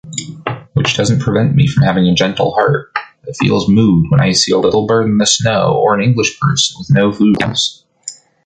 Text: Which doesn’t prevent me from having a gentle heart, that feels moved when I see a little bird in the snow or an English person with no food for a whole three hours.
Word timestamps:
Which 0.73 0.97
doesn’t 0.97 1.21
prevent 1.21 1.53
me 1.53 1.67
from 1.67 1.83
having 1.83 2.07
a 2.07 2.15
gentle 2.15 2.53
heart, 2.55 2.89
that 3.23 3.37
feels 3.37 3.69
moved 3.69 4.07
when 4.09 4.19
I 4.19 4.31
see 4.31 4.51
a 4.51 4.57
little 4.57 4.87
bird 4.87 5.05
in 5.05 5.19
the 5.19 5.27
snow 5.27 5.73
or 5.75 5.93
an 5.93 6.01
English 6.03 6.39
person 6.39 6.75
with 6.79 6.89
no 6.89 7.11
food 7.11 7.35
for 7.39 7.43
a 7.43 7.47
whole 7.49 7.53
three 7.53 7.55
hours. 7.55 7.85